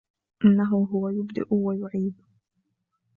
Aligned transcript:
إنه 0.45 0.85
هو 0.85 1.09
يبدئ 1.09 1.45
ويعيد 1.51 2.15